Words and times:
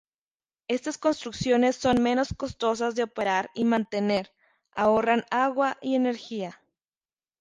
Estas 0.67 0.97
construcciones 0.97 1.75
son 1.75 2.01
menos 2.01 2.33
costosas 2.35 2.95
de 2.95 3.03
operar 3.03 3.51
y 3.53 3.65
mantener, 3.65 4.33
ahorran 4.73 5.25
agua 5.29 5.77
y 5.79 5.93
energía. 5.93 6.59